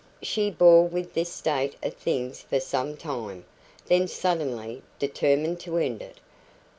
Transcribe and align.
She 0.23 0.49
bore 0.49 0.87
with 0.87 1.13
this 1.13 1.31
state 1.31 1.75
of 1.83 1.93
things 1.93 2.41
for 2.41 2.59
some 2.59 2.97
time, 2.97 3.45
then 3.85 4.07
suddenly 4.07 4.81
determined 4.97 5.59
to 5.59 5.77
end 5.77 6.01
it. 6.01 6.17